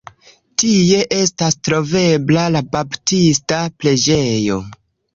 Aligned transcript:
Tie 0.63 1.01
estas 1.17 1.59
trovebla 1.69 2.49
la 2.57 2.65
Baptista 2.79 3.63
Preĝejo. 3.81 4.63